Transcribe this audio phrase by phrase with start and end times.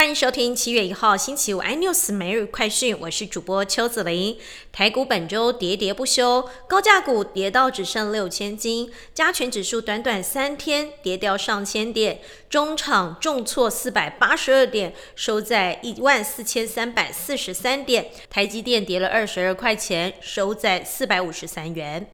[0.00, 4.38] 欢迎收听七月一号星期五 iNews 每日快讯，我是主播邱子玲。
[4.72, 18.06] 台股本周喋喋不休，高价股跌到只剩六千金，加权指数短短三天跌掉上千点，中场重挫四百八十二点，收在一万四千三百四十三点。
[18.30, 22.08] 台积电跌了二十二块钱，收在四百五十三元。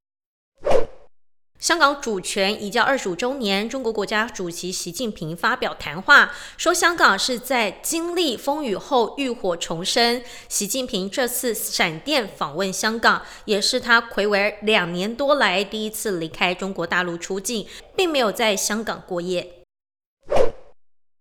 [1.59, 10.23] 香港主权移交二十五周年，中国国家主席习近平发表谈话，说香港是在经历风雨后浴火重生。
[10.49, 17.67] 习近平这次闪电访问香港，也是他魁违两年多来第一次离开中国大陆出境，
[17.97, 19.66] 并没有在香港过夜。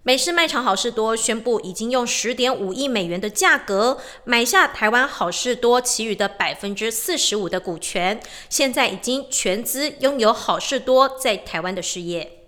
[0.08, 12.46] 美式卖场好事多宣布，已经用十点五亿美元的价格买下台湾好事多其余的百分之四十五的股权，现在已经全资拥有好事多在台湾的事业。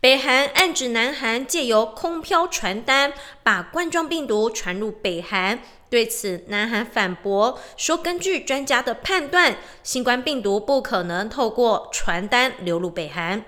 [0.00, 3.12] 北韩暗指南韩借由空飘传单
[3.42, 5.58] 把冠状病毒传入北韩，
[5.90, 13.44] 对此南韩反驳说，根据专家的判断，新冠病毒不可能透过传单流入北韩。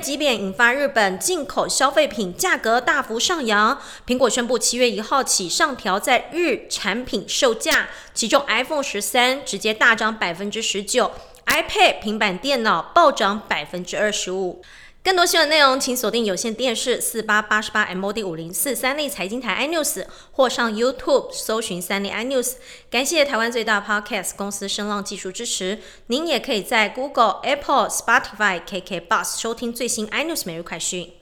[0.00, 3.80] 即便引发日本进口消费品价格大幅上扬。
[4.06, 11.10] 苹果宣布七月一号起上调在日产品售价，其中 iPhone 十三直接大涨百分之十九
[11.46, 14.62] ，iPad 平板电脑暴涨百分之二十五。
[15.04, 22.54] 更多新闻内容，请锁定有线电视四八八十八 MOD 五零四三立财经台 iNews，或上 YouTube 搜寻三立 iNews。
[22.90, 25.78] 感谢台湾最大 Podcast 公司声浪技术支持。
[26.06, 31.12] 您也可以在 Google、Apple、Spotify、KK Bus 收听最新 iNews 每日快讯。